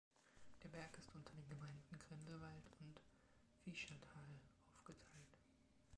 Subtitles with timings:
[0.63, 2.99] Der Berg ist unter den Gemeinden Grindelwald und
[3.63, 4.39] Fieschertal
[4.73, 5.37] aufgeteilt.